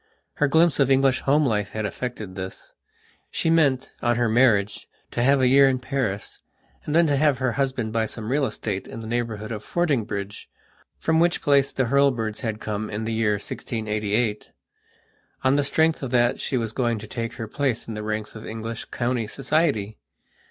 [0.33, 2.73] Her glimpse of English home life had effected this.
[3.29, 6.39] She meant, on her marriage, to have a year in Paris,
[6.85, 10.49] and then to have her husband buy some real estate in the neighbourhood of Fordingbridge,
[10.97, 14.49] from which place the Hurlbirds had come in the year 1688.
[15.43, 18.33] On the strength of that she was going to take her place in the ranks
[18.35, 19.99] of English county society.